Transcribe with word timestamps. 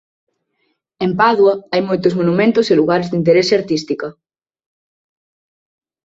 En 1.05 1.11
Padua 1.21 1.53
hai 1.71 1.81
moitos 1.89 2.13
monumentos 2.19 2.65
e 2.71 2.75
lugares 2.79 3.07
de 3.09 3.17
interese 3.21 3.53
artística. 3.59 4.07